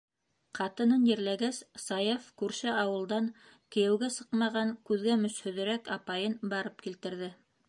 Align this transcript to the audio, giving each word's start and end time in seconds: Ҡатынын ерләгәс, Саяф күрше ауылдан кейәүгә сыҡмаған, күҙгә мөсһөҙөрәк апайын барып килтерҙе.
Ҡатынын 0.59 1.03
ерләгәс, 1.09 1.59
Саяф 1.83 2.25
күрше 2.43 2.73
ауылдан 2.85 3.29
кейәүгә 3.77 4.11
сыҡмаған, 4.19 4.75
күҙгә 4.91 5.23
мөсһөҙөрәк 5.27 5.97
апайын 6.01 6.39
барып 6.57 6.87
килтерҙе. 6.89 7.35